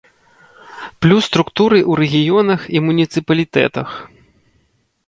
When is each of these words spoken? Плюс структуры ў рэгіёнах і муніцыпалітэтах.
Плюс 1.05 1.23
структуры 1.31 1.77
ў 1.81 1.93
рэгіёнах 2.01 2.61
і 2.79 2.85
муніцыпалітэтах. 2.87 3.89